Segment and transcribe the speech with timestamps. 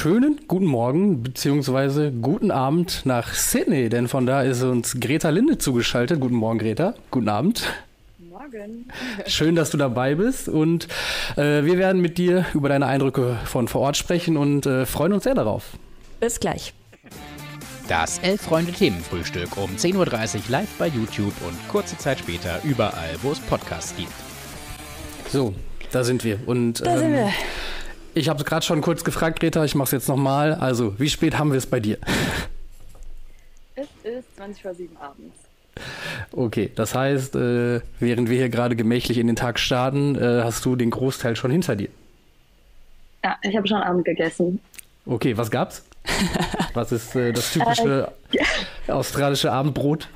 [0.00, 2.10] schönen guten Morgen bzw.
[2.22, 6.18] guten Abend nach Sydney, denn von da ist uns Greta Linde zugeschaltet.
[6.20, 6.94] Guten Morgen, Greta.
[7.10, 7.64] Guten Abend.
[8.18, 8.88] Morgen.
[9.26, 10.88] Schön, dass du dabei bist und
[11.36, 15.12] äh, wir werden mit dir über deine Eindrücke von vor Ort sprechen und äh, freuen
[15.12, 15.64] uns sehr darauf.
[16.18, 16.72] Bis gleich.
[17.86, 23.38] Das Elf-Freunde-Themenfrühstück um 10.30 Uhr live bei YouTube und kurze Zeit später überall, wo es
[23.38, 24.12] Podcasts gibt.
[25.28, 25.52] So,
[25.92, 26.38] da sind wir.
[26.46, 27.32] Und, da ähm, sind wir.
[28.14, 30.54] Ich habe es gerade schon kurz gefragt, Greta, ich mache es jetzt nochmal.
[30.54, 31.98] Also, wie spät haben wir es bei dir?
[33.76, 35.36] Es ist 20 vor 7 abends.
[36.32, 40.64] Okay, das heißt, äh, während wir hier gerade gemächlich in den Tag starten, äh, hast
[40.64, 41.88] du den Großteil schon hinter dir.
[43.24, 44.60] Ja, ich habe schon Abend gegessen.
[45.06, 45.84] Okay, was gab's?
[46.74, 50.08] was ist äh, das typische äh, australische Abendbrot?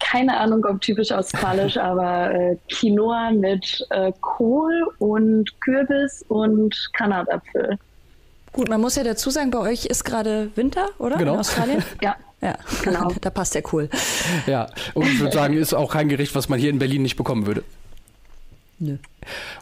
[0.00, 7.78] Keine Ahnung, ob typisch australisch, aber äh, Quinoa mit äh, Kohl und Kürbis und Granatapfel.
[8.52, 11.16] Gut, man muss ja dazu sagen, bei euch ist gerade Winter, oder?
[11.16, 11.34] Genau.
[11.34, 11.84] In Australien?
[12.02, 12.16] ja.
[12.40, 13.10] Ja, genau.
[13.20, 13.90] da passt der Kohl.
[14.46, 17.16] Ja, und ich würde sagen, ist auch kein Gericht, was man hier in Berlin nicht
[17.16, 17.64] bekommen würde.
[18.80, 18.96] Nö.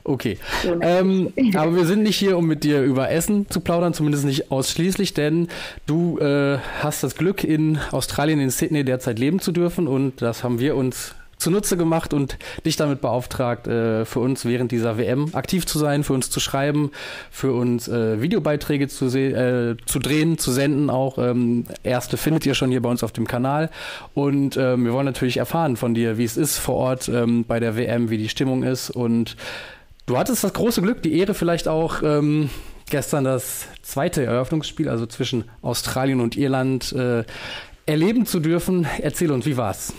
[0.05, 0.39] Okay.
[0.81, 4.51] Ähm, aber wir sind nicht hier, um mit dir über Essen zu plaudern, zumindest nicht
[4.51, 5.49] ausschließlich, denn
[5.87, 10.45] du äh, hast das Glück, in Australien, in Sydney derzeit leben zu dürfen und das
[10.45, 15.35] haben wir uns zunutze gemacht und dich damit beauftragt, äh, für uns während dieser WM
[15.35, 16.91] aktiv zu sein, für uns zu schreiben,
[17.31, 21.19] für uns äh, Videobeiträge zu, äh, zu drehen, zu senden auch.
[21.19, 23.71] Ähm, erste findet ihr schon hier bei uns auf dem Kanal.
[24.15, 27.61] Und ähm, wir wollen natürlich erfahren von dir, wie es ist vor Ort ähm, bei
[27.61, 28.91] der WM, wie die Stimmung ist.
[28.91, 29.37] Und
[30.07, 32.51] du hattest das große Glück, die Ehre vielleicht auch ähm,
[32.89, 37.25] gestern das zweite Eröffnungsspiel, also zwischen Australien und Irland, äh,
[37.85, 38.87] erleben zu dürfen.
[39.01, 39.93] Erzähl uns, wie war's?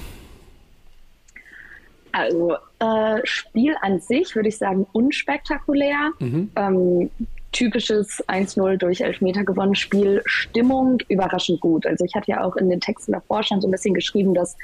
[2.12, 6.12] Also äh, Spiel an sich würde ich sagen unspektakulär.
[6.20, 6.52] Mhm.
[6.56, 7.10] Ähm,
[7.52, 10.22] typisches 1-0 durch Elfmeter gewonnen Spiel.
[10.26, 11.86] Stimmung überraschend gut.
[11.86, 14.58] Also ich hatte ja auch in den Texten davor schon so ein bisschen geschrieben, dass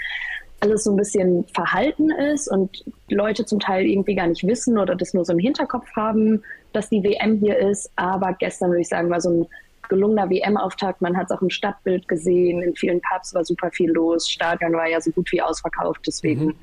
[0.59, 4.95] alles so ein bisschen verhalten ist und Leute zum Teil irgendwie gar nicht wissen oder
[4.95, 7.91] das nur so im Hinterkopf haben, dass die WM hier ist.
[7.95, 9.47] Aber gestern würde ich sagen, war so ein
[9.89, 11.01] gelungener WM-Auftakt.
[11.01, 12.61] Man hat es auch im Stadtbild gesehen.
[12.61, 14.29] In vielen Pubs war super viel los.
[14.29, 16.01] Stadion war ja so gut wie ausverkauft.
[16.05, 16.55] Deswegen mhm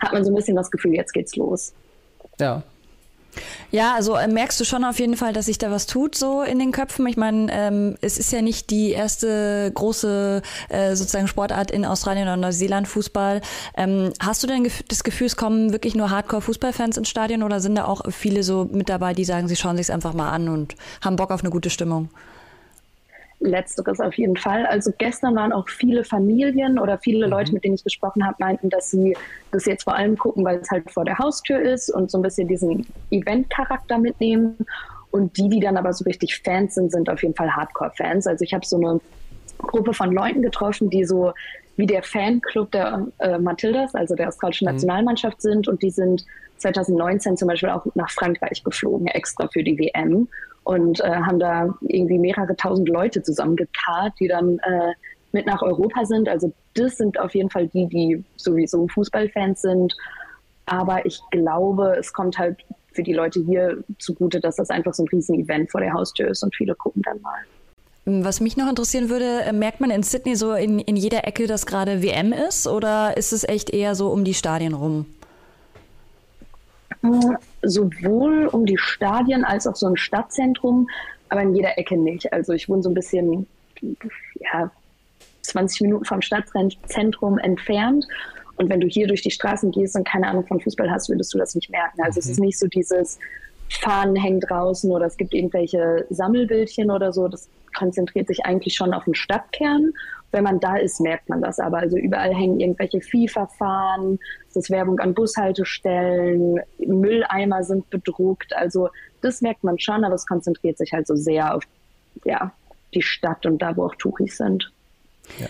[0.00, 1.72] hat man so ein bisschen das Gefühl, jetzt geht's los.
[2.38, 2.62] Ja.
[3.70, 6.42] Ja, also äh, merkst du schon auf jeden Fall, dass sich da was tut so
[6.42, 7.06] in den Köpfen.
[7.06, 12.28] Ich meine, ähm, es ist ja nicht die erste große äh, sozusagen Sportart in Australien
[12.28, 13.40] oder Neuseeland Fußball.
[13.76, 17.74] Ähm, hast du denn das Gefühl, es kommen wirklich nur Hardcore-Fußballfans ins Stadion oder sind
[17.74, 20.76] da auch viele so mit dabei, die sagen, sie schauen sich einfach mal an und
[21.00, 22.10] haben Bock auf eine gute Stimmung?
[23.44, 24.66] Letzteres auf jeden Fall.
[24.66, 27.32] Also gestern waren auch viele Familien oder viele mhm.
[27.32, 29.16] Leute, mit denen ich gesprochen habe, meinten, dass sie
[29.52, 32.22] das jetzt vor allem gucken, weil es halt vor der Haustür ist und so ein
[32.22, 34.56] bisschen diesen Event-Charakter mitnehmen.
[35.10, 38.26] Und die, die dann aber so richtig Fans sind, sind auf jeden Fall Hardcore-Fans.
[38.26, 39.00] Also ich habe so eine
[39.58, 41.32] Gruppe von Leuten getroffen, die so
[41.76, 44.74] wie der Fanclub der äh, Matildas, also der australischen mhm.
[44.74, 46.24] Nationalmannschaft sind und die sind
[46.58, 50.28] 2019 zum Beispiel auch nach Frankreich geflogen, extra für die WM
[50.64, 54.92] und äh, haben da irgendwie mehrere tausend Leute zusammengekarrt, die dann äh,
[55.32, 56.28] mit nach Europa sind.
[56.28, 59.94] Also das sind auf jeden Fall die, die sowieso Fußballfans sind.
[60.66, 65.02] Aber ich glaube, es kommt halt für die Leute hier zugute, dass das einfach so
[65.02, 67.38] ein Riesen-Event vor der Haustür ist und viele gucken dann mal.
[68.06, 71.46] Was mich noch interessieren würde, äh, merkt man in Sydney so in, in jeder Ecke,
[71.46, 75.06] dass gerade WM ist oder ist es echt eher so um die Stadien rum?
[77.62, 80.88] Sowohl um die Stadien als auch so ein Stadtzentrum,
[81.28, 82.32] aber in jeder Ecke nicht.
[82.32, 83.46] Also ich wohne so ein bisschen,
[84.40, 84.70] ja,
[85.42, 88.06] 20 Minuten vom Stadtzentrum entfernt.
[88.56, 91.34] Und wenn du hier durch die Straßen gehst und keine Ahnung von Fußball hast, würdest
[91.34, 92.00] du das nicht merken.
[92.02, 92.20] Also mhm.
[92.20, 93.18] es ist nicht so dieses
[93.68, 97.28] Fahnen hängen draußen oder es gibt irgendwelche Sammelbildchen oder so.
[97.28, 99.92] Das konzentriert sich eigentlich schon auf den Stadtkern
[100.34, 101.78] wenn man da ist, merkt man das aber.
[101.78, 104.18] Also überall hängen irgendwelche FIFA-Fahnen,
[104.50, 108.54] es ist Werbung an Bushaltestellen, Mülleimer sind bedruckt.
[108.56, 108.90] Also
[109.22, 111.62] das merkt man schon, aber es konzentriert sich halt so sehr auf
[112.24, 112.52] ja,
[112.94, 114.72] die Stadt und da, wo auch Touris sind.
[115.38, 115.46] Ja.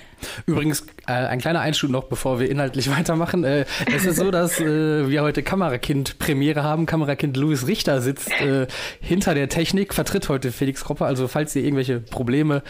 [0.46, 3.44] Übrigens, äh, ein kleiner Einschub noch, bevor wir inhaltlich weitermachen.
[3.44, 6.86] Äh, es ist so, dass äh, wir heute Kamerakind-Premiere haben.
[6.86, 8.66] Kamerakind Louis Richter sitzt äh,
[9.00, 11.06] hinter der Technik, vertritt heute Felix Kropper.
[11.06, 12.62] Also falls ihr irgendwelche Probleme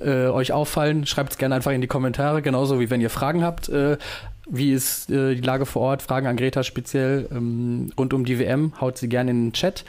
[0.00, 2.42] äh, euch auffallen, schreibt es gerne einfach in die Kommentare.
[2.42, 3.68] Genauso wie wenn ihr Fragen habt.
[3.68, 3.98] Äh,
[4.50, 6.02] wie ist die Lage vor Ort?
[6.02, 9.84] Fragen an Greta speziell ähm, rund um die WM, haut sie gerne in den Chat.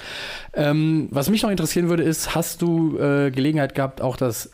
[0.53, 4.51] Ähm, was mich noch interessieren würde, ist, hast du Gelegenheit gehabt, auch das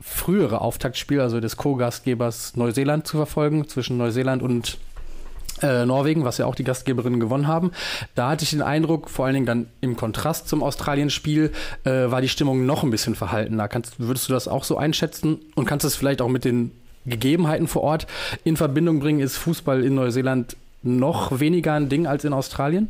[0.00, 4.78] frühere Auftaktspiel, also des Co-Gastgebers Neuseeland zu verfolgen, zwischen Neuseeland und
[5.62, 7.72] äh, Norwegen, was ja auch die Gastgeberinnen gewonnen haben.
[8.14, 11.52] Da hatte ich den Eindruck, vor allen Dingen dann im Kontrast zum Australien-Spiel,
[11.84, 13.68] äh, war die Stimmung noch ein bisschen verhaltener.
[13.68, 16.72] Kannst, würdest du das auch so einschätzen und kannst es vielleicht auch mit den
[17.06, 18.06] Gegebenheiten vor Ort
[18.44, 19.20] in Verbindung bringen?
[19.20, 22.88] Ist Fußball in Neuseeland noch weniger ein Ding als in Australien?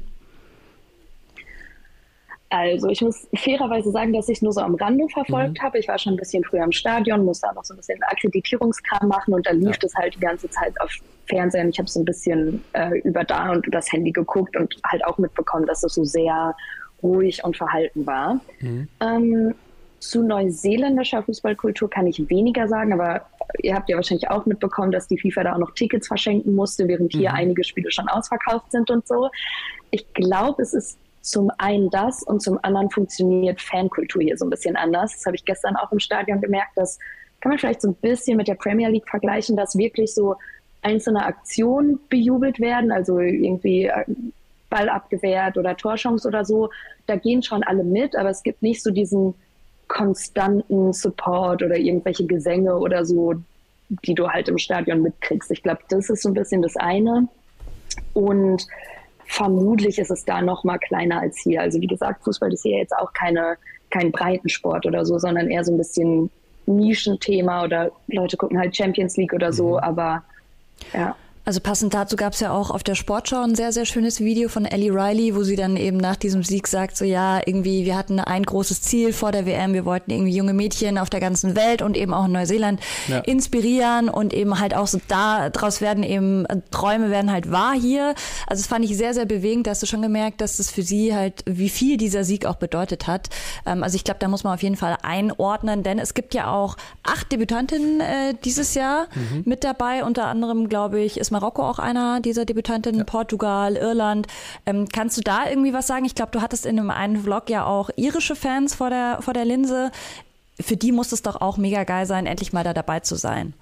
[2.51, 5.63] Also ich muss fairerweise sagen, dass ich nur so am Rande verfolgt mhm.
[5.63, 5.79] habe.
[5.79, 9.09] Ich war schon ein bisschen früher im Stadion, musste auch noch so ein bisschen Akkreditierungskram
[9.09, 9.79] machen und da lief ja.
[9.81, 10.91] das halt die ganze Zeit auf
[11.27, 11.69] Fernsehen.
[11.71, 15.17] Ich habe so ein bisschen äh, über da und das Handy geguckt und halt auch
[15.19, 16.57] mitbekommen, dass es so sehr
[17.05, 18.41] ruhig und verhalten war.
[18.59, 18.89] Mhm.
[19.01, 19.55] Ähm,
[20.01, 23.27] zu neuseeländischer Fußballkultur kann ich weniger sagen, aber
[23.63, 26.89] ihr habt ja wahrscheinlich auch mitbekommen, dass die FIFA da auch noch Tickets verschenken musste,
[26.89, 27.37] während hier mhm.
[27.37, 29.29] einige Spiele schon ausverkauft sind und so.
[29.93, 34.51] Ich glaube, es ist zum einen das und zum anderen funktioniert Fankultur hier so ein
[34.51, 35.15] bisschen anders.
[35.15, 36.73] Das habe ich gestern auch im Stadion gemerkt.
[36.77, 36.99] Das
[37.41, 40.37] kann man vielleicht so ein bisschen mit der Premier League vergleichen, dass wirklich so
[40.83, 44.05] einzelne Aktionen bejubelt werden, also irgendwie äh,
[44.71, 46.71] Ball abgewehrt oder Torchance oder so.
[47.07, 49.35] Da gehen schon alle mit, aber es gibt nicht so diesen
[49.89, 53.35] konstanten Support oder irgendwelche Gesänge oder so,
[54.05, 55.51] die du halt im Stadion mitkriegst.
[55.51, 57.29] Ich glaube, das ist so ein bisschen das eine.
[58.15, 58.67] Und
[59.31, 61.61] vermutlich ist es da noch mal kleiner als hier.
[61.61, 63.57] Also wie gesagt, Fußball ist hier jetzt auch keine,
[63.91, 66.31] kein Breitensport oder so, sondern eher so ein bisschen
[66.67, 69.79] Nischenthema oder Leute gucken halt Champions League oder so, mhm.
[69.79, 70.25] aber
[70.93, 71.15] ja.
[71.51, 74.49] Also passend dazu gab es ja auch auf der Sportschau ein sehr, sehr schönes Video
[74.49, 77.97] von Ellie Riley, wo sie dann eben nach diesem Sieg sagt, so ja, irgendwie, wir
[77.97, 81.57] hatten ein großes Ziel vor der WM, wir wollten irgendwie junge Mädchen auf der ganzen
[81.57, 83.19] Welt und eben auch in Neuseeland ja.
[83.19, 88.15] inspirieren und eben halt auch so daraus werden eben, Träume werden halt wahr hier.
[88.47, 90.83] Also das fand ich sehr, sehr bewegend, da hast du schon gemerkt, dass das für
[90.83, 93.29] sie halt, wie viel dieser Sieg auch bedeutet hat.
[93.67, 96.53] Ähm, also ich glaube, da muss man auf jeden Fall einordnen, denn es gibt ja
[96.53, 99.43] auch acht Debütantinnen äh, dieses Jahr mhm.
[99.47, 103.05] mit dabei, unter anderem, glaube ich, ist ist Marokko auch einer dieser Debütantinnen, ja.
[103.05, 104.27] Portugal, Irland.
[104.67, 106.05] Ähm, kannst du da irgendwie was sagen?
[106.05, 109.35] Ich glaube, du hattest in einem einen Vlog ja auch irische Fans vor der, vor
[109.35, 109.91] der Linse.
[110.61, 113.55] Für die muss es doch auch mega geil sein, endlich mal da dabei zu sein.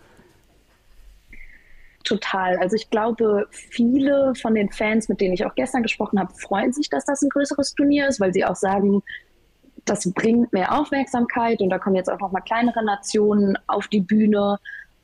[2.04, 2.56] Total.
[2.56, 6.72] Also ich glaube, viele von den Fans, mit denen ich auch gestern gesprochen habe, freuen
[6.72, 9.02] sich, dass das ein größeres Turnier ist, weil sie auch sagen,
[9.84, 14.00] das bringt mehr Aufmerksamkeit und da kommen jetzt auch noch mal kleinere Nationen auf die
[14.00, 14.58] Bühne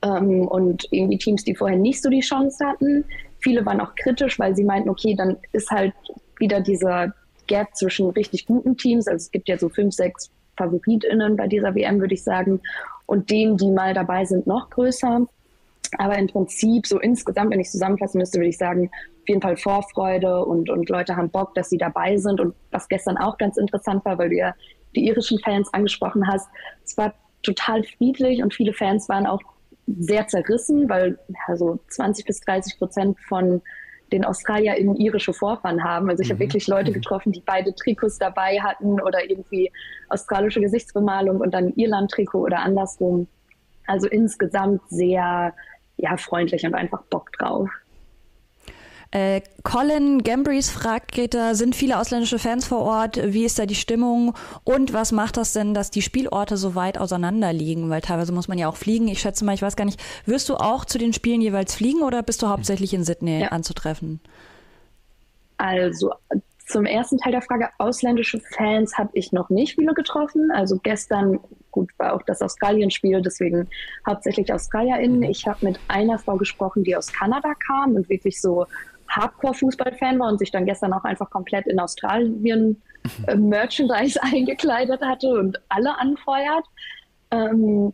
[0.04, 3.04] ähm, und irgendwie Teams, die vorher nicht so die Chance hatten.
[3.40, 5.94] Viele waren auch kritisch, weil sie meinten, okay, dann ist halt
[6.38, 7.12] wieder dieser
[7.46, 11.74] Gap zwischen richtig guten Teams, also es gibt ja so fünf, sechs FavoritInnen bei dieser
[11.74, 12.60] WM, würde ich sagen,
[13.06, 15.26] und denen, die mal dabei sind, noch größer.
[15.98, 18.90] Aber im Prinzip, so insgesamt, wenn ich zusammenfassen müsste, würde ich sagen,
[19.22, 22.40] auf jeden Fall Vorfreude und, und Leute haben Bock, dass sie dabei sind.
[22.40, 24.54] Und was gestern auch ganz interessant war, weil du ja
[24.96, 26.48] die irischen Fans angesprochen hast,
[26.84, 29.40] es war total friedlich und viele Fans waren auch
[29.86, 33.62] sehr zerrissen, weil ja, so 20 bis 30 Prozent von
[34.12, 36.08] den AustralierInnen irische Vorfahren haben.
[36.08, 36.34] Also ich mhm.
[36.34, 36.94] habe wirklich Leute mhm.
[36.94, 39.72] getroffen, die beide Trikots dabei hatten oder irgendwie
[40.08, 43.26] australische Gesichtsbemalung und dann Irland-Trikot oder andersrum.
[43.86, 45.54] Also insgesamt sehr
[45.96, 47.69] ja, freundlich und einfach Bock drauf.
[49.14, 53.16] Äh, Colin Gambries fragt Greta, sind viele ausländische Fans vor Ort?
[53.32, 54.34] Wie ist da die Stimmung?
[54.64, 57.90] Und was macht das denn, dass die Spielorte so weit auseinander liegen?
[57.90, 59.06] Weil teilweise muss man ja auch fliegen.
[59.06, 62.02] Ich schätze mal, ich weiß gar nicht, wirst du auch zu den Spielen jeweils fliegen
[62.02, 63.49] oder bist du hauptsächlich in Sydney ja.
[63.49, 64.19] anzutreffen?
[65.58, 66.10] Also
[66.67, 70.50] zum ersten Teil der Frage, ausländische Fans habe ich noch nicht viele getroffen.
[70.50, 71.38] Also gestern,
[71.70, 73.69] gut, war auch das Australien-Spiel, deswegen
[74.05, 75.19] hauptsächlich AustralierInnen.
[75.19, 75.24] Mhm.
[75.24, 78.67] Ich habe mit einer Frau gesprochen, die aus Kanada kam und wirklich so
[79.16, 82.82] Hardcore-Fußballfan war und sich dann gestern auch einfach komplett in Australien
[83.26, 86.64] äh, Merchandise eingekleidet hatte und alle anfeuert.
[87.30, 87.92] Ähm,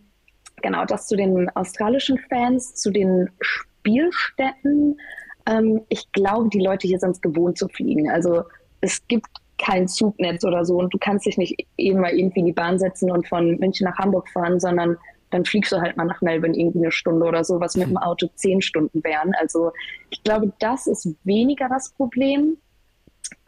[0.63, 5.01] genau, das zu den australischen Fans, zu den Spielstätten.
[5.47, 8.11] Ähm, ich glaube, die Leute hier sind es gewohnt zu fliegen.
[8.11, 8.45] Also
[8.81, 12.47] es gibt kein Zugnetz oder so und du kannst dich nicht eben mal irgendwie in
[12.47, 14.97] die Bahn setzen und von München nach Hamburg fahren, sondern
[15.31, 17.97] dann fliegst du halt mal nach Melbourne irgendwie eine Stunde oder so, was mit dem
[17.97, 19.33] Auto zehn Stunden wären.
[19.41, 19.73] Also
[20.11, 22.57] ich glaube, das ist weniger das Problem.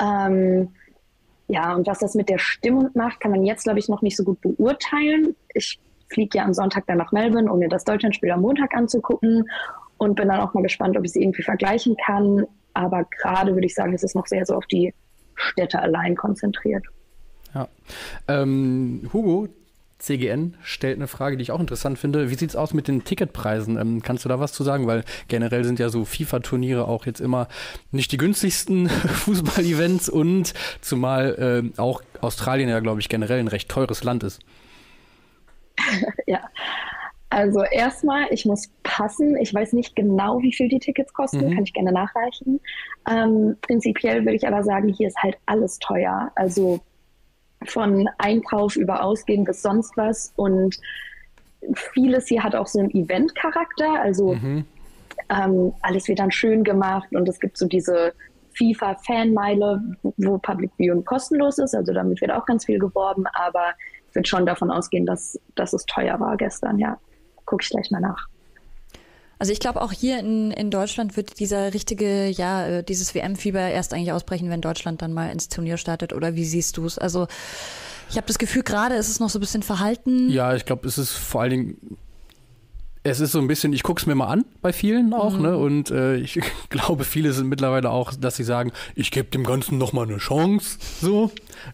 [0.01, 0.69] Ähm,
[1.49, 4.17] ja, und was das mit der Stimmung macht, kann man jetzt, glaube ich, noch nicht
[4.17, 5.35] so gut beurteilen.
[5.55, 9.51] Ich fliege ja am Sonntag dann nach Melbourne, um mir das Deutschlandspiel am Montag anzugucken
[9.99, 12.47] und bin dann auch mal gespannt, ob ich sie irgendwie vergleichen kann.
[12.75, 14.95] Aber gerade würde ich sagen, es ist noch sehr so auf die
[15.35, 16.85] Städte allein konzentriert.
[17.55, 17.69] Ja.
[18.29, 19.49] Ähm, Hugo,
[20.03, 22.29] CGN stellt eine Frage, die ich auch interessant finde.
[22.29, 23.79] Wie sieht es aus mit den Ticketpreisen?
[23.79, 24.89] Ähm, kannst du da was zu sagen?
[24.89, 27.47] Weil generell sind ja so FIFA-Turniere auch jetzt immer
[27.93, 28.89] nicht die günstigsten
[29.25, 34.41] Fußball-Events und zumal äh, auch Australien ja, glaube ich, generell ein recht teures Land ist.
[36.27, 36.41] ja.
[37.31, 39.37] Also erstmal, ich muss passen.
[39.37, 41.49] Ich weiß nicht genau, wie viel die Tickets kosten.
[41.49, 41.55] Mhm.
[41.55, 42.61] Kann ich gerne nachreichen.
[43.09, 46.33] Ähm, prinzipiell würde ich aber sagen, hier ist halt alles teuer.
[46.35, 46.81] Also
[47.67, 50.33] von Einkauf über Ausgehen bis sonst was.
[50.37, 50.79] Und
[51.75, 54.01] vieles hier hat auch so einen Event-Charakter.
[54.01, 54.65] Also mhm.
[55.29, 58.13] ähm, alles wird dann schön gemacht und es gibt so diese
[58.55, 61.75] FIFA-Fanmeile, wo Public Viewing kostenlos ist.
[61.75, 63.73] Also damit wird auch ganz viel geworben, aber
[64.09, 66.79] ich würde schon davon ausgehen, dass, dass es teuer war gestern.
[66.79, 66.99] Ja,
[67.47, 68.29] gucke ich gleich mal nach.
[69.43, 73.59] Also ich glaube auch hier in, in Deutschland wird dieser richtige, ja, äh, dieses WM-Fieber
[73.59, 76.13] erst eigentlich ausbrechen, wenn Deutschland dann mal ins Turnier startet.
[76.13, 76.97] Oder wie siehst du es?
[76.97, 77.27] Also
[78.09, 80.31] ich habe das Gefühl, gerade ist es noch so ein bisschen verhalten.
[80.31, 81.99] Ja, ich glaube, es ist vor allen Dingen
[83.05, 85.43] es ist so ein bisschen, ich gucke es mir mal an bei vielen auch, mhm.
[85.43, 85.57] ne?
[85.57, 86.39] Und äh, ich
[86.71, 90.79] glaube, viele sind mittlerweile auch, dass sie sagen, ich gebe dem Ganzen nochmal eine Chance,
[91.01, 91.31] so.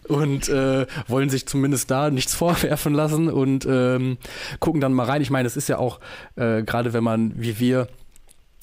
[0.09, 4.17] Und äh, wollen sich zumindest da nichts vorwerfen lassen und ähm,
[4.59, 5.21] gucken dann mal rein.
[5.21, 6.01] Ich meine, es ist ja auch,
[6.37, 7.89] äh, gerade wenn man, wie wir,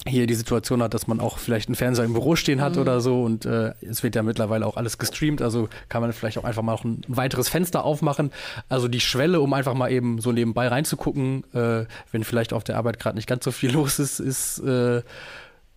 [0.06, 2.82] hier die Situation hat, dass man auch vielleicht einen Fernseher im Büro stehen hat mhm.
[2.82, 6.38] oder so und äh, es wird ja mittlerweile auch alles gestreamt, also kann man vielleicht
[6.38, 8.30] auch einfach mal noch ein, weiteres Fenster aufmachen.
[8.68, 12.76] Also die Schwelle, um einfach mal eben so nebenbei reinzugucken, äh, wenn vielleicht auf der
[12.76, 15.02] Arbeit gerade nicht ganz so viel los ist, ist äh,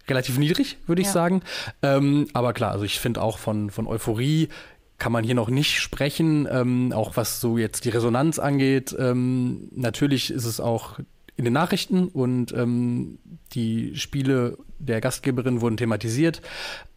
[0.08, 1.14] relativ niedrig, würde ich ja.
[1.14, 1.42] sagen.
[1.82, 4.50] Ähm, aber klar, also ich finde auch von, von Euphorie
[4.98, 8.94] kann man hier noch nicht sprechen, ähm, auch was so jetzt die Resonanz angeht.
[9.00, 11.00] Ähm, natürlich ist es auch
[11.40, 13.18] in den Nachrichten und ähm,
[13.54, 16.42] die Spiele der Gastgeberin wurden thematisiert.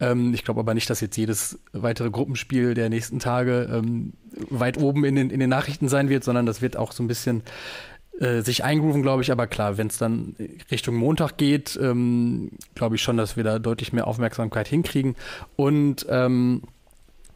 [0.01, 4.11] Ähm, ich glaube aber nicht, dass jetzt jedes weitere Gruppenspiel der nächsten Tage ähm,
[4.49, 7.07] weit oben in den, in den Nachrichten sein wird, sondern das wird auch so ein
[7.07, 7.41] bisschen
[8.19, 9.31] äh, sich eingrooven, glaube ich.
[9.31, 10.35] Aber klar, wenn es dann
[10.69, 15.15] Richtung Montag geht, ähm, glaube ich schon, dass wir da deutlich mehr Aufmerksamkeit hinkriegen.
[15.55, 16.63] Und ähm,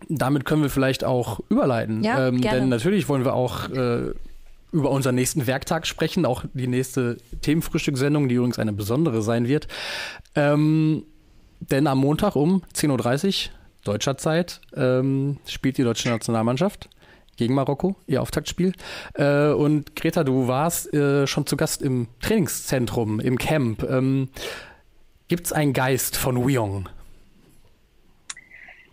[0.10, 2.04] damit können wir vielleicht auch überleiten.
[2.04, 4.14] Ja, ähm, denn natürlich wollen wir auch äh,
[4.72, 9.68] über unseren nächsten Werktag sprechen, auch die nächste Themenfrühstückssendung, die übrigens eine besondere sein wird.
[10.36, 11.06] Ähm,
[11.60, 13.52] denn am Montag um 10.30 Uhr
[13.84, 16.90] deutscher Zeit ähm, spielt die deutsche Nationalmannschaft
[17.38, 18.74] gegen Marokko, ihr Auftaktspiel.
[19.14, 23.84] Äh, und Greta, du warst äh, schon zu Gast im Trainingszentrum, im Camp.
[23.84, 24.30] Ähm,
[25.28, 26.90] Gibt es einen Geist von Wyong?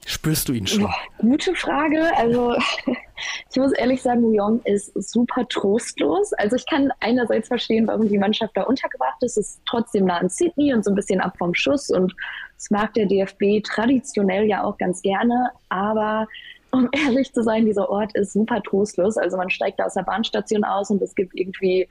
[0.06, 0.92] Spürst du ihn schon?
[1.18, 2.10] Gute Frage.
[2.16, 2.54] Also
[3.50, 6.32] ich muss ehrlich sagen, Lyon ist super trostlos.
[6.34, 9.36] Also ich kann einerseits verstehen, warum die Mannschaft da untergebracht ist.
[9.36, 11.90] Es ist trotzdem nah an Sydney und so ein bisschen ab vom Schuss.
[11.90, 12.14] Und
[12.56, 15.50] das mag der DFB traditionell ja auch ganz gerne.
[15.68, 16.26] Aber
[16.70, 19.16] um ehrlich zu sein, dieser Ort ist super trostlos.
[19.16, 21.88] Also man steigt da aus der Bahnstation aus und es gibt irgendwie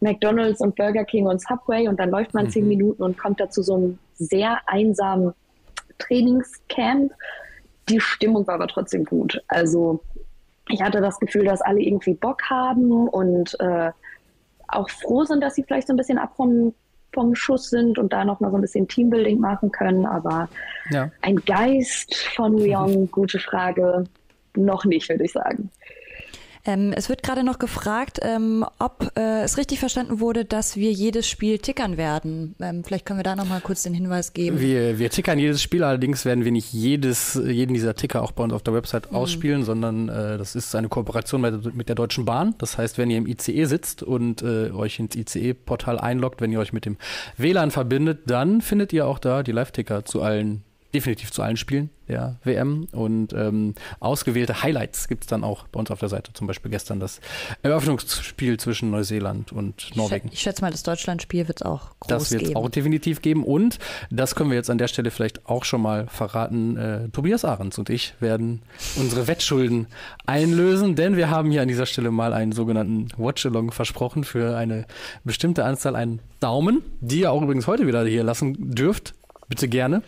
[0.00, 2.50] McDonalds und Burger King und Subway und dann läuft man mhm.
[2.50, 5.32] zehn Minuten und kommt da zu so einem sehr einsamen
[5.98, 7.12] Trainingscamp
[7.88, 9.42] die Stimmung war aber trotzdem gut.
[9.48, 10.00] Also
[10.68, 13.90] ich hatte das Gefühl, dass alle irgendwie Bock haben und äh,
[14.68, 16.74] auch froh sind, dass sie vielleicht so ein bisschen ab vom,
[17.12, 20.06] vom Schuss sind und da noch mal so ein bisschen Teambuilding machen können.
[20.06, 20.48] Aber
[20.90, 21.10] ja.
[21.20, 24.04] ein Geist von Lyon, gute Frage,
[24.56, 25.70] noch nicht, würde ich sagen.
[26.66, 30.92] Ähm, es wird gerade noch gefragt, ähm, ob äh, es richtig verstanden wurde, dass wir
[30.92, 32.54] jedes Spiel tickern werden.
[32.60, 34.60] Ähm, vielleicht können wir da noch mal kurz den Hinweis geben.
[34.60, 38.44] Wir, wir tickern jedes Spiel, allerdings werden wir nicht jedes, jeden dieser Ticker auch bei
[38.44, 39.16] uns auf der Website mhm.
[39.16, 42.54] ausspielen, sondern äh, das ist eine Kooperation mit, mit, der Deutschen Bahn.
[42.58, 46.60] Das heißt, wenn ihr im ICE sitzt und äh, euch ins ICE-Portal einloggt, wenn ihr
[46.60, 46.96] euch mit dem
[47.36, 51.90] WLAN verbindet, dann findet ihr auch da die Live-Ticker zu allen definitiv zu allen Spielen
[52.08, 56.32] der WM und ähm, ausgewählte Highlights gibt es dann auch bei uns auf der Seite.
[56.32, 57.20] Zum Beispiel gestern das
[57.62, 60.30] Eröffnungsspiel zwischen Neuseeland und Norwegen.
[60.32, 63.44] Ich schätze mal, das Deutschlandspiel wird es auch groß Das wird es auch definitiv geben
[63.44, 63.78] und
[64.10, 66.76] das können wir jetzt an der Stelle vielleicht auch schon mal verraten.
[66.76, 68.62] Äh, Tobias Ahrens und ich werden
[68.96, 69.86] unsere Wettschulden
[70.26, 74.86] einlösen, denn wir haben hier an dieser Stelle mal einen sogenannten Watch-Along versprochen für eine
[75.24, 79.14] bestimmte Anzahl an Daumen, die ihr auch übrigens heute wieder hier lassen dürft.
[79.48, 80.02] Bitte gerne.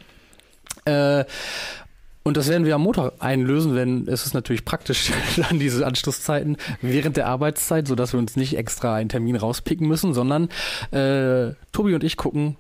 [0.87, 1.25] Äh,
[2.27, 6.57] und das werden wir am Montag einlösen, denn es ist natürlich praktisch dann diese Anschlusszeiten
[6.83, 10.49] während der Arbeitszeit, sodass wir uns nicht extra einen Termin rauspicken müssen, sondern
[10.91, 12.57] äh, Tobi und ich gucken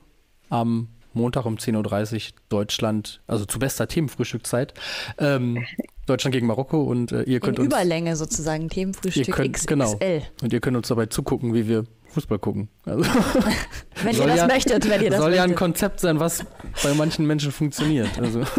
[0.50, 4.72] am Montag um 10.30 Uhr Deutschland, also zu bester Themenfrühstückzeit,
[5.18, 5.64] ähm,
[6.06, 7.74] Deutschland gegen Marokko und äh, ihr könnt In uns...
[7.74, 9.66] Überlänge sozusagen, Themenfrühstück ihr könnt, XXL.
[9.66, 9.98] Genau.
[10.42, 12.68] Und ihr könnt uns dabei zugucken, wie wir Fußball gucken.
[12.86, 13.00] Also,
[14.02, 15.46] wenn ihr das ja, möchtet, wenn ihr das Soll möchtet.
[15.46, 16.44] ja ein Konzept sein, was
[16.82, 18.18] bei manchen Menschen funktioniert.
[18.18, 18.42] Also.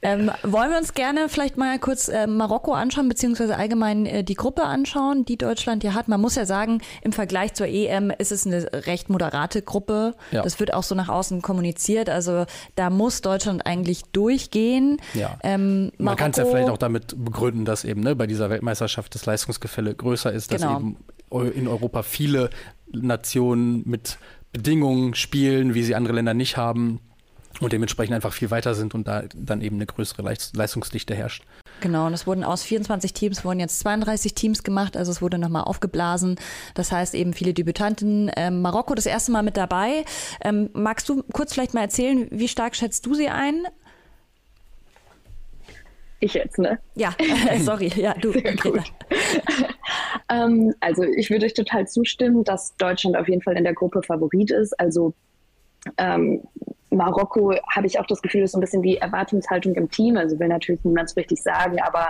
[0.00, 4.34] Ähm, wollen wir uns gerne vielleicht mal kurz äh, Marokko anschauen, beziehungsweise allgemein äh, die
[4.34, 6.06] Gruppe anschauen, die Deutschland hier hat.
[6.06, 10.14] Man muss ja sagen, im Vergleich zur EM ist es eine recht moderate Gruppe.
[10.30, 10.42] Ja.
[10.42, 12.08] Das wird auch so nach außen kommuniziert.
[12.10, 14.98] Also da muss Deutschland eigentlich durchgehen.
[15.14, 15.36] Ja.
[15.42, 19.16] Ähm, Man kann es ja vielleicht auch damit begründen, dass eben ne, bei dieser Weltmeisterschaft
[19.16, 20.78] das Leistungsgefälle größer ist, dass genau.
[20.78, 20.96] eben
[21.30, 22.50] in Europa viele
[22.92, 24.18] Nationen mit
[24.52, 27.00] Bedingungen spielen, wie sie andere Länder nicht haben
[27.60, 31.44] und dementsprechend einfach viel weiter sind und da dann eben eine größere Leistungsdichte herrscht.
[31.80, 35.38] Genau, und es wurden aus 24 Teams wurden jetzt 32 Teams gemacht, also es wurde
[35.38, 36.36] nochmal aufgeblasen.
[36.74, 38.30] Das heißt eben viele Debütanten.
[38.36, 40.04] Ähm, Marokko das erste Mal mit dabei.
[40.40, 43.66] Ähm, magst du kurz vielleicht mal erzählen, wie stark schätzt du sie ein?
[46.20, 46.78] Ich jetzt, ne?
[46.94, 47.14] Ja,
[47.60, 48.32] sorry, ja, du.
[50.30, 54.02] ähm, also ich würde euch total zustimmen, dass Deutschland auf jeden Fall in der Gruppe
[54.02, 54.78] Favorit ist.
[54.80, 55.14] Also
[55.96, 56.42] ähm,
[56.90, 60.16] Marokko habe ich auch das Gefühl, ist so ein bisschen wie Erwartungshaltung im Team.
[60.16, 62.08] Also will natürlich niemand so richtig sagen, aber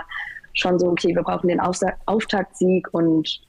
[0.53, 3.41] schon so, okay, wir brauchen den Aufsa Auftaktsieg und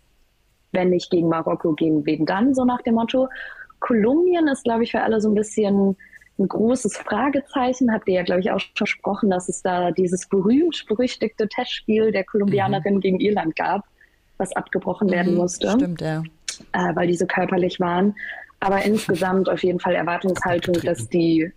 [0.73, 3.29] wenn nicht gegen Marokko, gegen wen dann, so nach dem Motto.
[3.81, 5.97] Kolumbien ist, glaube ich, für alle so ein bisschen
[6.39, 7.93] ein großes Fragezeichen.
[7.93, 12.25] Habt ihr ja, glaube ich, auch schon versprochen, dass es da dieses berühmt-berüchtigte Testspiel der
[12.25, 13.01] Kolumbianerin mhm.
[13.01, 13.85] gegen Irland gab,
[14.39, 15.71] was abgebrochen mhm, werden musste.
[15.71, 16.23] Stimmt, ja.
[16.73, 18.15] Äh, weil die so körperlich waren.
[18.61, 21.51] Aber insgesamt auf jeden Fall Erwartungshaltung, dass die,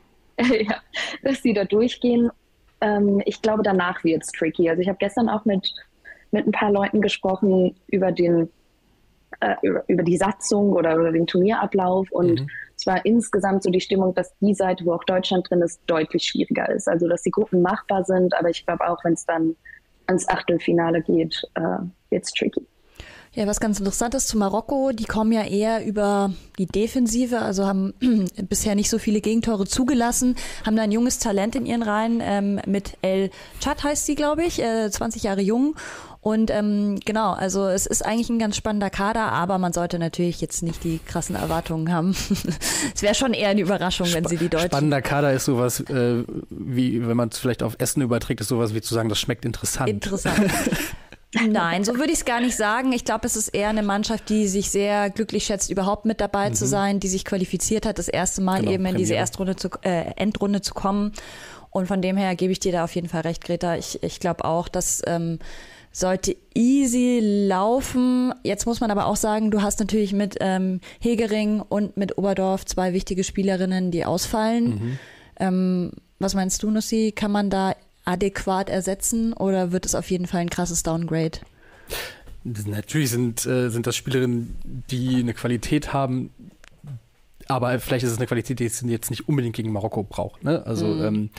[0.38, 0.76] ja,
[1.22, 2.30] dass die da durchgehen.
[2.80, 4.70] Ähm, ich glaube, danach wird es tricky.
[4.70, 5.74] Also ich habe gestern auch mit,
[6.30, 8.48] mit ein paar Leuten gesprochen über den
[9.40, 12.48] äh, über, über, die Satzung oder über den Turnierablauf und mhm.
[12.88, 16.68] War insgesamt so die Stimmung, dass die Seite, wo auch Deutschland drin ist, deutlich schwieriger
[16.68, 16.88] ist.
[16.88, 19.54] Also dass die Gruppen machbar sind, aber ich glaube auch, wenn es dann
[20.06, 21.60] ans Achtelfinale geht, äh,
[22.10, 22.66] wird es tricky.
[23.34, 27.66] Ja, was ganz interessant ist zu Marokko, die kommen ja eher über die Defensive, also
[27.66, 27.92] haben
[28.48, 32.60] bisher nicht so viele Gegentore zugelassen, haben da ein junges Talent in ihren Reihen ähm,
[32.66, 33.30] mit El
[33.60, 35.76] Chad heißt sie, glaube ich, äh, 20 Jahre jung.
[36.28, 40.42] Und ähm, genau, also es ist eigentlich ein ganz spannender Kader, aber man sollte natürlich
[40.42, 42.14] jetzt nicht die krassen Erwartungen haben.
[42.94, 44.68] es wäre schon eher eine Überraschung, wenn Sp sie die Deutschen.
[44.68, 48.74] Spannender Kader ist sowas, äh, wie wenn man es vielleicht auf Essen überträgt, ist sowas
[48.74, 49.88] wie zu sagen, das schmeckt interessant.
[49.88, 50.50] Interessant.
[51.48, 52.92] Nein, so würde ich es gar nicht sagen.
[52.92, 56.50] Ich glaube, es ist eher eine Mannschaft, die sich sehr glücklich schätzt, überhaupt mit dabei
[56.50, 56.54] mhm.
[56.54, 58.98] zu sein, die sich qualifiziert hat, das erste Mal genau, eben in Premiere.
[58.98, 61.14] diese Erstrunde zu, äh, Endrunde zu kommen.
[61.70, 63.76] Und von dem her gebe ich dir da auf jeden Fall recht, Greta.
[63.76, 65.38] Ich, ich glaube auch, dass ähm,
[65.98, 68.32] sollte easy laufen.
[68.44, 72.64] Jetzt muss man aber auch sagen, du hast natürlich mit ähm, Hegering und mit Oberdorf
[72.64, 74.64] zwei wichtige Spielerinnen, die ausfallen.
[74.64, 74.98] Mhm.
[75.40, 77.12] Ähm, was meinst du, Nussi?
[77.14, 81.38] Kann man da adäquat ersetzen oder wird es auf jeden Fall ein krasses Downgrade?
[82.44, 84.56] Natürlich sind, äh, sind das Spielerinnen,
[84.90, 86.30] die eine Qualität haben,
[87.48, 90.44] aber vielleicht ist es eine Qualität, die es jetzt nicht unbedingt gegen Marokko braucht.
[90.44, 90.64] Ne?
[90.64, 91.04] Also mhm.
[91.04, 91.30] ähm,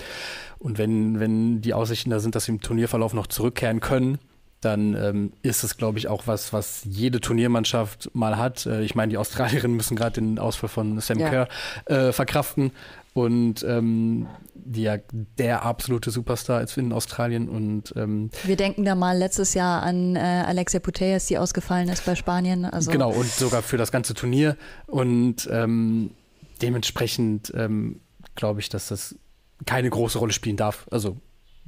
[0.60, 4.20] und wenn, wenn die Aussichten da sind, dass sie im Turnierverlauf noch zurückkehren können,
[4.62, 8.66] dann ähm, ist es, glaube ich, auch was, was jede Turniermannschaft mal hat.
[8.66, 11.30] Äh, ich meine, die Australierinnen müssen gerade den Ausfall von Sam ja.
[11.30, 11.48] Kerr
[11.86, 12.72] äh, verkraften
[13.14, 14.98] und ähm, die ja
[15.38, 20.16] der absolute Superstar ist in Australien und ähm, wir denken da mal letztes Jahr an
[20.16, 22.66] äh, Alexia Putellas, die ausgefallen ist bei Spanien.
[22.66, 26.12] Also genau und sogar für das ganze Turnier und ähm,
[26.62, 28.02] dementsprechend ähm,
[28.36, 29.16] glaube ich, dass das
[29.66, 30.88] keine große Rolle spielen darf.
[30.92, 31.18] Also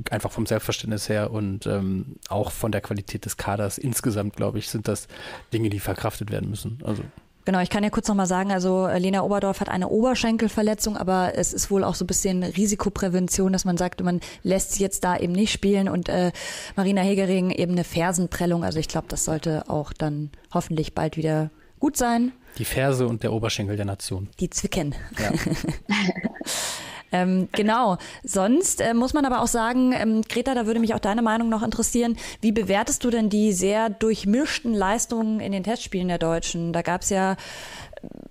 [0.10, 4.70] einfach vom Selbstverständnis her und ähm, auch von der Qualität des Kaders insgesamt, glaube ich,
[4.70, 5.08] sind das
[5.54, 6.80] Dinge, die verkraftet werden müssen.
[6.84, 7.04] Also
[7.44, 11.34] Genau, ich kann ja kurz nochmal sagen, also äh, Lena Oberdorf hat eine Oberschenkelverletzung, aber
[11.36, 15.04] es ist wohl auch so ein bisschen Risikoprävention, dass man sagt, man lässt sie jetzt
[15.04, 16.32] da eben nicht spielen und äh,
[16.76, 18.64] Marina Hegering eben eine Fersenprellung.
[18.64, 22.32] Also ich glaube, das sollte auch dann hoffentlich bald wieder gut sein.
[22.60, 24.30] Die Ferse und der Oberschenkel der Nation.
[24.40, 24.94] Die zwicken.
[25.20, 25.32] Ja.
[27.12, 27.98] Ähm, genau.
[28.24, 31.50] Sonst äh, muss man aber auch sagen, ähm, Greta, da würde mich auch deine Meinung
[31.50, 32.18] noch interessieren.
[32.40, 36.74] Wie bewertest du denn die sehr durchmischten Leistungen in den Testspielen der Deutschen?
[36.74, 37.36] Da gab es ja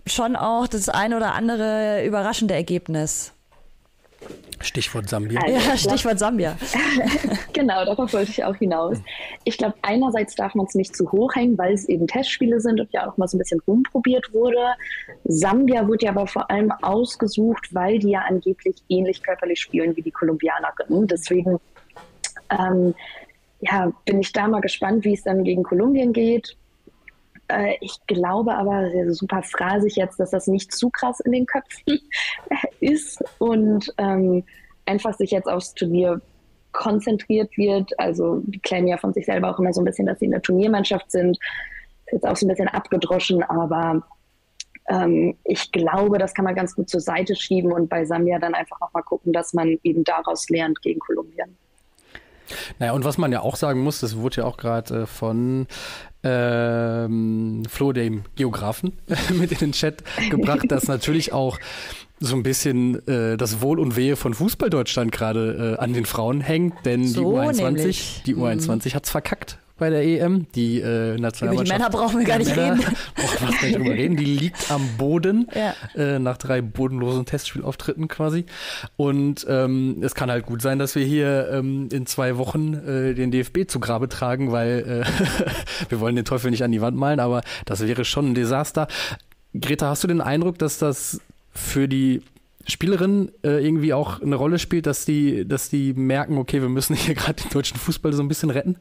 [0.06, 3.32] schon auch das ein oder andere überraschende Ergebnis.
[4.62, 5.40] Stichwort Sambia.
[5.40, 6.56] Also, ja, Stichwort Sambia.
[7.52, 8.98] genau, darauf wollte ich auch hinaus.
[9.44, 12.78] Ich glaube, einerseits darf man es nicht zu hoch hängen, weil es eben Testspiele sind
[12.78, 14.74] und ja auch mal so ein bisschen rumprobiert wurde.
[15.24, 20.02] Sambia wurde ja aber vor allem ausgesucht, weil die ja angeblich ähnlich körperlich spielen wie
[20.02, 21.06] die Kolumbianerinnen.
[21.06, 21.58] Deswegen
[22.50, 22.94] ähm,
[23.60, 26.56] ja, bin ich da mal gespannt, wie es dann gegen Kolumbien geht.
[27.50, 32.00] Äh, ich glaube aber, super phrasig jetzt, dass das nicht zu krass in den Köpfen
[32.80, 34.44] ist und ähm,
[34.86, 36.20] einfach sich jetzt aufs Turnier
[36.72, 37.98] konzentriert wird.
[37.98, 40.30] Also die claimen ja von sich selber auch immer so ein bisschen, dass sie in
[40.30, 41.38] der Turniermannschaft sind.
[42.06, 44.02] Ist jetzt auch so ein bisschen abgedroschen, aber
[44.88, 48.54] ähm, ich glaube, das kann man ganz gut zur Seite schieben und bei Sambia dann
[48.54, 51.56] einfach nochmal gucken, dass man eben daraus lernt gegen Kolumbien.
[52.78, 55.66] Naja, und was man ja auch sagen muss, das wurde ja auch gerade äh, von
[56.22, 58.92] ähm, Flo, dem Geografen,
[59.38, 61.58] mit in den Chat gebracht, dass natürlich auch
[62.18, 66.04] so ein bisschen äh, das Wohl und Wehe von Fußball Deutschland gerade äh, an den
[66.04, 68.94] Frauen hängt, denn so die U21, die U21 mhm.
[68.94, 70.46] hat's verkackt bei der EM.
[70.54, 71.42] Die äh, Nationalmannschaft.
[71.42, 72.96] Über die Männer brauchen wir gar nicht Männer, reden.
[73.16, 74.16] Brauchen wir nicht drüber reden.
[74.16, 75.74] Die liegt am Boden ja.
[76.00, 78.44] äh, nach drei bodenlosen Testspielauftritten quasi.
[78.96, 83.14] Und ähm, es kann halt gut sein, dass wir hier ähm, in zwei Wochen äh,
[83.14, 86.96] den DFB zu Grabe tragen, weil äh, wir wollen den Teufel nicht an die Wand
[86.96, 88.86] malen, aber das wäre schon ein Desaster.
[89.58, 91.20] Greta, hast du den Eindruck, dass das
[91.52, 92.22] für die
[92.66, 96.94] Spielerin äh, irgendwie auch eine Rolle spielt, dass die, dass die merken, okay, wir müssen
[96.94, 98.76] hier gerade den deutschen Fußball so ein bisschen retten?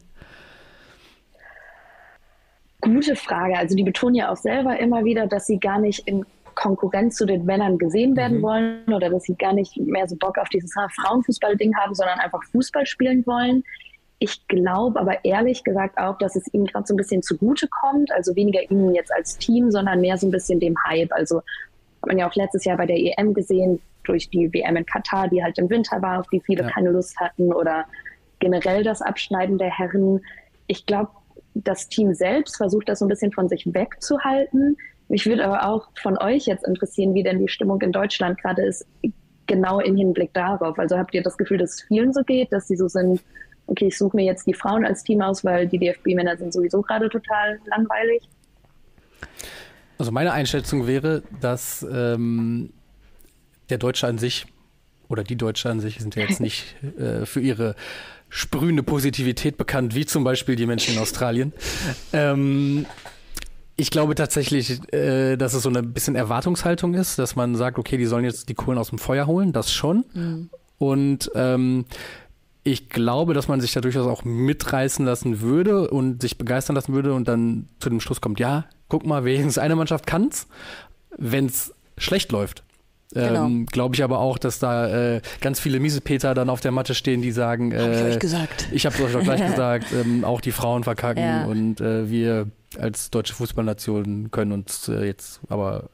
[2.81, 3.57] Gute Frage.
[3.57, 7.25] Also die betonen ja auch selber immer wieder, dass sie gar nicht in Konkurrenz zu
[7.25, 8.41] den Männern gesehen werden mhm.
[8.41, 12.43] wollen oder dass sie gar nicht mehr so Bock auf dieses Frauenfußball-Ding haben, sondern einfach
[12.51, 13.63] Fußball spielen wollen.
[14.19, 18.11] Ich glaube aber ehrlich gesagt auch, dass es ihnen gerade so ein bisschen zugute kommt.
[18.11, 21.11] Also weniger ihnen jetzt als Team, sondern mehr so ein bisschen dem Hype.
[21.13, 24.85] Also hat man ja auch letztes Jahr bei der EM gesehen, durch die WM in
[24.85, 26.69] Katar, die halt im Winter war, auf die viele ja.
[26.69, 27.85] keine Lust hatten oder
[28.39, 30.21] generell das Abschneiden der Herren.
[30.67, 31.11] Ich glaube,
[31.53, 34.77] das Team selbst versucht das so ein bisschen von sich wegzuhalten.
[35.07, 38.63] Mich würde aber auch von euch jetzt interessieren, wie denn die Stimmung in Deutschland gerade
[38.63, 38.85] ist,
[39.47, 40.77] genau im Hinblick darauf.
[40.77, 43.21] Also habt ihr das Gefühl, dass es vielen so geht, dass sie so sind,
[43.65, 46.81] okay, ich suche mir jetzt die Frauen als Team aus, weil die DFB-Männer sind sowieso
[46.81, 48.29] gerade total langweilig?
[49.97, 52.71] Also meine Einschätzung wäre, dass ähm,
[53.69, 54.45] der Deutsche an sich
[55.09, 57.75] oder die Deutsche an sich sind ja jetzt nicht äh, für ihre
[58.29, 61.53] sprühende Positivität bekannt, wie zum Beispiel die Menschen in Australien.
[62.13, 62.85] Ähm,
[63.75, 67.97] ich glaube tatsächlich, äh, dass es so eine bisschen Erwartungshaltung ist, dass man sagt, okay,
[67.97, 70.05] die sollen jetzt die Kohlen aus dem Feuer holen, das schon.
[70.13, 70.49] Mhm.
[70.77, 71.85] Und ähm,
[72.63, 76.93] ich glaube, dass man sich da durchaus auch mitreißen lassen würde und sich begeistern lassen
[76.93, 80.47] würde und dann zu dem Schluss kommt, ja, guck mal, wenigstens eine Mannschaft kann's,
[81.17, 82.63] wenn es schlecht läuft.
[83.13, 83.45] Genau.
[83.45, 86.93] Ähm, Glaube ich aber auch, dass da äh, ganz viele Miesepeter dann auf der Matte
[86.93, 88.67] stehen, die sagen, äh, hab ich euch gesagt.
[88.71, 91.45] Ich habe es euch auch gleich gesagt, ähm, auch die Frauen verkacken ja.
[91.45, 95.89] und äh, wir als deutsche Fußballnation können uns äh, jetzt aber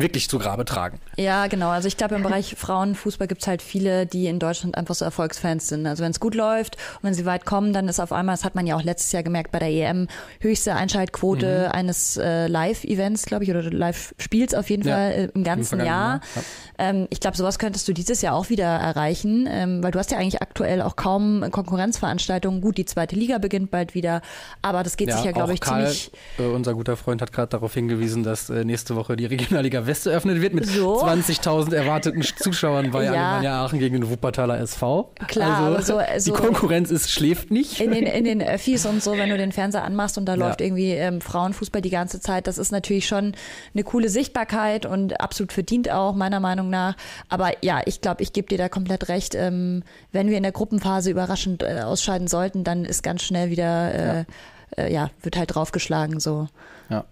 [0.00, 0.98] wirklich zu Grabe tragen.
[1.16, 1.70] Ja, genau.
[1.70, 5.04] Also ich glaube, im Bereich Frauenfußball gibt es halt viele, die in Deutschland einfach so
[5.04, 5.86] Erfolgsfans sind.
[5.86, 8.44] Also wenn es gut läuft und wenn sie weit kommen, dann ist auf einmal, das
[8.44, 10.08] hat man ja auch letztes Jahr gemerkt bei der EM,
[10.40, 11.72] höchste Einschaltquote mhm.
[11.72, 15.86] eines äh, Live-Events, glaube ich, oder Live-Spiels auf jeden ja, Fall äh, im ganzen im
[15.86, 16.20] Jahr.
[16.78, 20.10] Ähm, ich glaube, sowas könntest du dieses Jahr auch wieder erreichen, ähm, weil du hast
[20.10, 22.60] ja eigentlich aktuell auch kaum Konkurrenzveranstaltungen.
[22.60, 24.22] Gut, die zweite Liga beginnt bald wieder,
[24.62, 26.12] aber das geht ja, sich ja, glaube ich, Karl, ziemlich...
[26.38, 30.06] Äh, unser guter Freund hat gerade darauf hingewiesen, dass äh, nächste Woche die Regionalliga West
[30.06, 31.02] eröffnet wird mit so?
[31.02, 33.10] 20.000 erwarteten Zuschauern bei ja.
[33.10, 35.12] Alemannia Aachen gegen den Wuppertaler SV.
[35.26, 37.80] Klar, also, so, also die Konkurrenz ist, schläft nicht.
[37.80, 40.46] In den, in den Öffis und so, wenn du den Fernseher anmachst und da ja.
[40.46, 43.32] läuft irgendwie ähm, Frauenfußball die ganze Zeit, das ist natürlich schon
[43.74, 46.96] eine coole Sichtbarkeit und absolut verdient auch, meiner Meinung nach.
[47.28, 49.34] Aber ja, ich glaube, ich gebe dir da komplett recht.
[49.34, 53.94] Ähm, wenn wir in der Gruppenphase überraschend äh, ausscheiden sollten, dann ist ganz schnell wieder,
[53.94, 54.24] äh, ja.
[54.76, 56.48] Äh, ja, wird halt draufgeschlagen so.
[56.90, 57.04] Ja.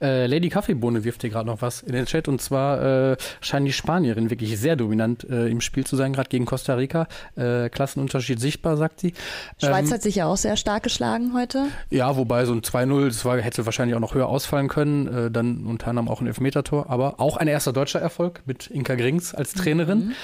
[0.00, 3.66] Äh, Lady Kaffeebohne wirft hier gerade noch was in den Chat und zwar äh, scheinen
[3.66, 7.06] die Spanierinnen wirklich sehr dominant äh, im Spiel zu sein, gerade gegen Costa Rica.
[7.36, 9.14] Äh, Klassenunterschied sichtbar, sagt sie.
[9.58, 11.66] Schweiz ähm, hat sich ja auch sehr stark geschlagen heute.
[11.90, 15.30] Ja, wobei so ein 2-0, das war, hätte wahrscheinlich auch noch höher ausfallen können, äh,
[15.30, 19.34] dann unter anderem auch ein Elfmetertor, aber auch ein erster deutscher Erfolg mit Inka Grings
[19.34, 19.98] als Trainerin.
[19.98, 20.14] Mhm.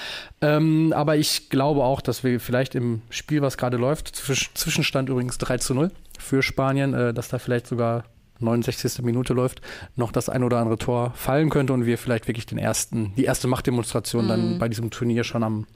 [0.41, 5.37] Ähm, aber ich glaube auch, dass wir vielleicht im Spiel, was gerade läuft, Zwischenstand übrigens
[5.37, 8.03] 3 zu 0 für Spanien, äh, dass da vielleicht sogar
[8.39, 9.03] 69.
[9.03, 9.61] Minute läuft,
[9.95, 13.25] noch das ein oder andere Tor fallen könnte und wir vielleicht wirklich den ersten, die
[13.25, 14.29] erste Machtdemonstration mhm.
[14.29, 15.67] dann bei diesem Turnier schon am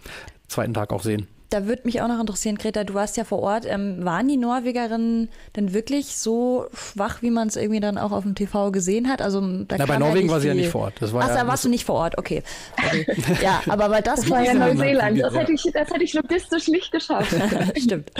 [0.48, 3.40] zweiten Tag auch sehen da würde mich auch noch interessieren, Greta, du warst ja vor
[3.40, 3.66] Ort.
[3.68, 8.24] Ähm, waren die Norwegerinnen denn wirklich so schwach, wie man es irgendwie dann auch auf
[8.24, 9.22] dem TV gesehen hat?
[9.22, 10.94] Also da Na, bei Norwegen ja war sie ja nicht vor Ort.
[11.02, 12.42] Das war Ach, ja, da warst du nicht vor Ort, okay.
[12.78, 13.06] okay.
[13.44, 15.20] ja, aber weil das war ja Neuseeland.
[15.22, 17.36] Das hätte, ich, das hätte ich logistisch nicht geschafft.
[17.78, 18.12] Stimmt.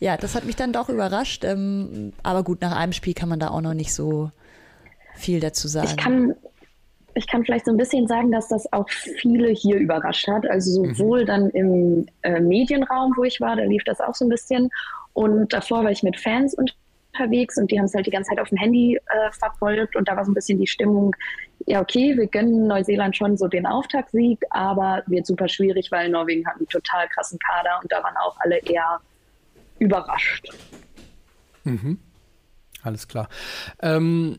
[0.00, 1.42] Ja, das hat mich dann doch überrascht.
[1.44, 4.30] Ähm, aber gut, nach einem Spiel kann man da auch noch nicht so
[5.16, 5.88] viel dazu sagen.
[5.88, 6.34] Ich kann,
[7.14, 10.48] ich kann vielleicht so ein bisschen sagen, dass das auch viele hier überrascht hat.
[10.48, 10.94] Also mhm.
[10.94, 11.26] sowohl mhm.
[11.26, 14.70] dann im äh, Medienraum, wo ich war, da lief das auch so ein bisschen.
[15.12, 18.40] Und davor war ich mit Fans unterwegs und die haben es halt die ganze Zeit
[18.40, 19.94] auf dem Handy äh, verfolgt.
[19.96, 21.14] Und da war so ein bisschen die Stimmung,
[21.66, 26.46] ja, okay, wir gönnen Neuseeland schon so den Auftaktsieg, aber wird super schwierig, weil Norwegen
[26.46, 29.00] hat einen total krassen Kader und da waren auch alle eher
[29.78, 30.48] überrascht.
[31.62, 31.98] Mhm.
[32.82, 33.28] Alles klar.
[33.80, 34.38] Ähm,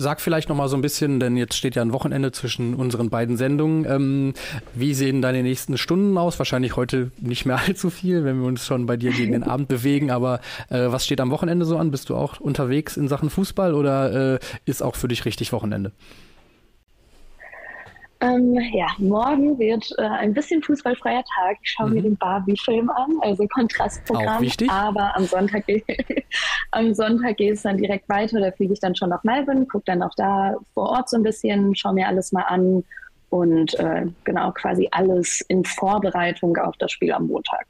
[0.00, 3.10] Sag vielleicht noch mal so ein bisschen, denn jetzt steht ja ein Wochenende zwischen unseren
[3.10, 3.84] beiden Sendungen.
[3.84, 4.34] Ähm,
[4.72, 6.38] wie sehen deine nächsten Stunden aus?
[6.38, 9.66] Wahrscheinlich heute nicht mehr allzu viel, wenn wir uns schon bei dir gegen den Abend
[9.66, 10.12] bewegen.
[10.12, 11.90] Aber äh, was steht am Wochenende so an?
[11.90, 15.90] Bist du auch unterwegs in Sachen Fußball oder äh, ist auch für dich richtig Wochenende?
[18.20, 21.56] Ähm, ja, morgen wird äh, ein bisschen fußballfreier Tag.
[21.62, 21.94] Ich schaue mhm.
[21.94, 24.36] mir den Barbie-Film an, also Kontrastprogramm.
[24.36, 24.68] Auch wichtig.
[24.70, 25.64] Aber am Sonntag,
[26.72, 28.40] am Sonntag geht es dann direkt weiter.
[28.40, 31.22] Da fliege ich dann schon nach Melbourne, gucke dann auch da vor Ort so ein
[31.22, 32.82] bisschen, schaue mir alles mal an
[33.30, 37.66] und äh, genau quasi alles in Vorbereitung auf das Spiel am Montag.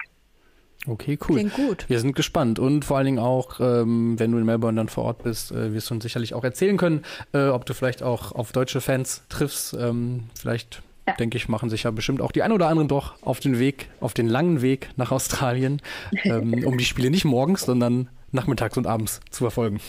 [0.88, 1.37] Okay, cool.
[1.37, 1.85] Klingt gut.
[1.88, 5.05] Wir sind gespannt und vor allen Dingen auch, ähm, wenn du in Melbourne dann vor
[5.05, 8.33] Ort bist, äh, wirst du uns sicherlich auch erzählen können, äh, ob du vielleicht auch
[8.33, 9.74] auf deutsche Fans triffst.
[9.74, 11.14] Ähm, vielleicht, ja.
[11.14, 13.88] denke ich, machen sich ja bestimmt auch die ein oder anderen doch auf den Weg,
[14.01, 15.83] auf den langen Weg nach Australien,
[16.24, 19.81] ähm, um die Spiele nicht morgens, sondern nachmittags und abends zu verfolgen.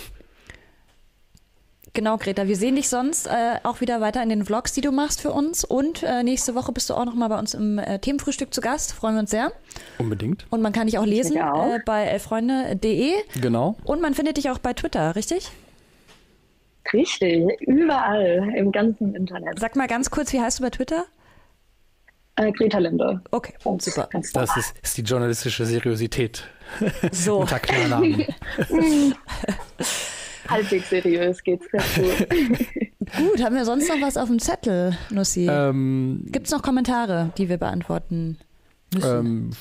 [1.93, 2.47] Genau, Greta.
[2.47, 5.31] Wir sehen dich sonst äh, auch wieder weiter in den Vlogs, die du machst für
[5.31, 5.63] uns.
[5.63, 8.93] Und äh, nächste Woche bist du auch nochmal bei uns im äh, Themenfrühstück zu Gast.
[8.93, 9.51] Freuen wir uns sehr.
[9.97, 10.45] Unbedingt.
[10.49, 11.73] Und man kann dich auch lesen auch.
[11.73, 13.13] Äh, bei elfreunde.de.
[13.41, 13.75] Genau.
[13.83, 15.51] Und man findet dich auch bei Twitter, richtig?
[16.93, 19.59] Richtig, überall im ganzen Internet.
[19.59, 21.05] Sag mal ganz kurz, wie heißt du bei Twitter?
[22.35, 23.21] Äh, Greta Linde.
[23.31, 24.09] Okay, super.
[24.33, 26.47] Das ist, ist die journalistische Seriosität.
[27.11, 27.37] So.
[27.41, 28.25] Unter Klarnamen.
[30.49, 32.01] halbwegs seriös geht's dazu.
[33.17, 35.47] Gut, haben wir sonst noch was auf dem Zettel, Nussi?
[35.49, 38.37] Ähm, Gibt es noch Kommentare, die wir beantworten
[39.03, 39.51] ähm,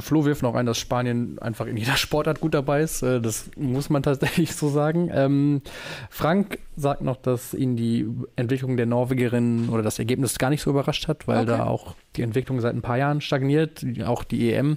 [0.00, 3.02] Flo wirft noch ein, dass Spanien einfach in jeder Sportart gut dabei ist.
[3.02, 5.10] Äh, das muss man tatsächlich so sagen.
[5.12, 5.62] Ähm,
[6.10, 10.70] Frank sagt noch, dass ihn die Entwicklung der Norwegerin oder das Ergebnis gar nicht so
[10.70, 11.46] überrascht hat, weil okay.
[11.46, 13.84] da auch die Entwicklung seit ein paar Jahren stagniert.
[14.04, 14.76] Auch die EM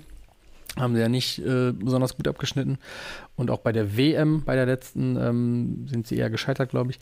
[0.77, 2.77] haben sie ja nicht äh, besonders gut abgeschnitten.
[3.35, 6.99] Und auch bei der WM, bei der letzten, ähm, sind sie eher gescheitert, glaube ich.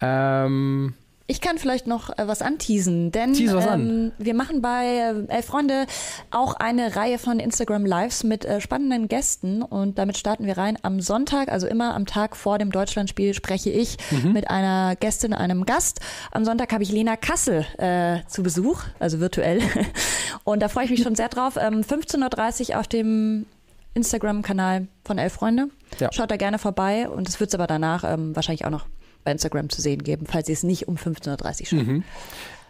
[0.00, 0.94] Ähm,
[1.30, 4.12] ich kann vielleicht noch äh, was anteasen, denn was ähm, an.
[4.16, 5.84] wir machen bei äh, Elf Freunde
[6.30, 10.78] auch eine Reihe von Instagram Lives mit äh, spannenden Gästen und damit starten wir rein.
[10.80, 14.32] Am Sonntag, also immer am Tag vor dem Deutschlandspiel, spreche ich mhm.
[14.32, 16.00] mit einer Gästin, einem Gast.
[16.30, 19.60] Am Sonntag habe ich Lena Kassel äh, zu Besuch, also virtuell.
[20.48, 21.58] Und da freue ich mich schon sehr drauf.
[21.60, 23.44] Ähm, 15.30 Uhr auf dem
[23.92, 25.68] Instagram-Kanal von Elf Freunde.
[25.98, 26.08] Ja.
[26.10, 28.86] Schaut da gerne vorbei und es wird es aber danach ähm, wahrscheinlich auch noch
[29.24, 31.86] bei Instagram zu sehen geben, falls Sie es nicht um 15.30 Uhr schaffen.
[31.86, 32.04] Mhm.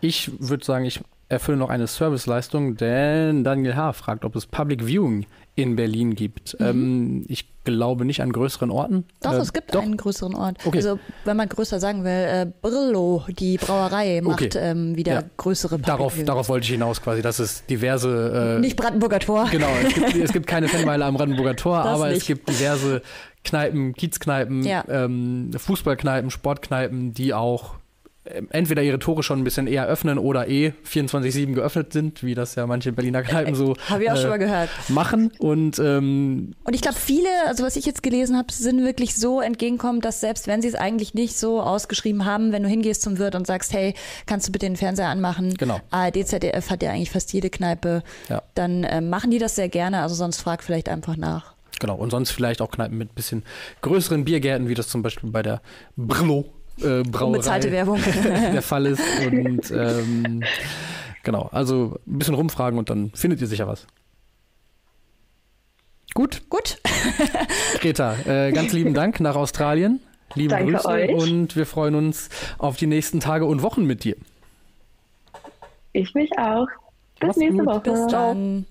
[0.00, 3.92] Ich würde sagen, ich erfülle noch eine Serviceleistung, denn Daniel H.
[3.92, 5.26] fragt, ob es Public Viewing
[5.62, 6.58] in Berlin gibt.
[6.58, 6.66] Mhm.
[6.66, 9.04] Ähm, ich glaube nicht an größeren Orten.
[9.20, 9.82] Doch, äh, es gibt doch.
[9.82, 10.58] einen größeren Ort.
[10.64, 10.78] Okay.
[10.78, 14.58] Also wenn man größer sagen will, äh, Brillo, die Brauerei, macht okay.
[14.58, 15.22] ähm, wieder ja.
[15.36, 18.56] größere Public darauf, darauf wollte ich hinaus quasi, dass es diverse...
[18.56, 19.48] Äh, nicht Brandenburger Tor.
[19.50, 22.18] Genau, es gibt, es gibt keine Fanmeile am Brandenburger Tor, das aber nicht.
[22.18, 23.02] es gibt diverse
[23.44, 24.84] Kneipen, Kiezkneipen, ja.
[24.88, 27.77] ähm, Fußballkneipen, Sportkneipen, die auch
[28.50, 32.54] entweder ihre Tore schon ein bisschen eher öffnen oder eh 24-7 geöffnet sind, wie das
[32.54, 34.70] ja manche Berliner Kneipen so Hab ich auch äh, schon mal gehört.
[34.88, 35.32] machen.
[35.38, 39.40] Und, ähm, und ich glaube, viele, also was ich jetzt gelesen habe, sind wirklich so
[39.40, 43.18] entgegenkommen, dass selbst wenn sie es eigentlich nicht so ausgeschrieben haben, wenn du hingehst zum
[43.18, 43.94] Wirt und sagst, hey,
[44.26, 45.54] kannst du bitte den Fernseher anmachen?
[45.54, 45.80] Genau.
[45.90, 48.02] ARD, ZDF hat ja eigentlich fast jede Kneipe.
[48.28, 48.42] Ja.
[48.54, 51.54] Dann äh, machen die das sehr gerne, also sonst frag vielleicht einfach nach.
[51.80, 53.44] Genau, und sonst vielleicht auch Kneipen mit bisschen
[53.82, 55.60] größeren Biergärten, wie das zum Beispiel bei der
[55.96, 56.46] Brillo
[56.82, 58.00] äh, Brauerei Unbezahlte Werbung.
[58.24, 59.02] der Fall ist.
[59.26, 60.42] Und ähm,
[61.22, 63.86] genau, also ein bisschen rumfragen und dann findet ihr sicher was.
[66.14, 66.42] Gut?
[66.48, 66.78] Gut.
[67.80, 70.00] Greta, äh, ganz lieben Dank nach Australien.
[70.34, 71.10] Liebe Danke Grüße euch.
[71.10, 74.16] und wir freuen uns auf die nächsten Tage und Wochen mit dir.
[75.92, 76.66] Ich mich auch.
[77.20, 77.66] Bis Mach's nächste gut.
[77.66, 77.80] Woche.
[77.80, 78.66] Bis dann.